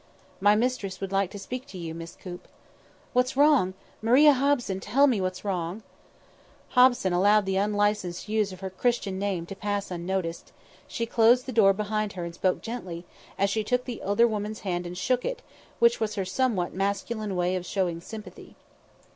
"My 0.39 0.55
mistress 0.55 0.99
would 0.99 1.11
like 1.11 1.29
to 1.29 1.37
speak 1.37 1.67
to 1.67 1.77
you, 1.77 1.93
Miss 1.93 2.15
Coop." 2.15 2.47
"What's 3.13 3.37
wrong? 3.37 3.75
Maria 4.01 4.33
Hobson, 4.33 4.79
tell 4.79 5.05
me 5.05 5.21
what's 5.21 5.45
wrong." 5.45 5.83
Hobson 6.69 7.13
allowed 7.13 7.45
the 7.45 7.57
unlicensed 7.57 8.27
use 8.27 8.51
of 8.51 8.61
her 8.61 8.71
Christian 8.71 9.19
name 9.19 9.45
to 9.45 9.55
pass 9.55 9.91
unnoticed; 9.91 10.53
she 10.87 11.05
closed 11.05 11.45
the 11.45 11.51
door 11.51 11.71
behind 11.71 12.13
her 12.13 12.25
and 12.25 12.33
spoke 12.33 12.63
gently, 12.63 13.05
as 13.37 13.51
she 13.51 13.63
took 13.63 13.85
the 13.85 14.01
other 14.01 14.27
woman's 14.27 14.61
hand 14.61 14.87
and 14.87 14.97
shook 14.97 15.23
it, 15.23 15.43
which 15.77 15.99
was 15.99 16.15
her 16.15 16.25
somewhat 16.25 16.73
masculine 16.73 17.35
way 17.35 17.55
of 17.55 17.63
showing 17.63 18.01
sympathy. 18.01 18.55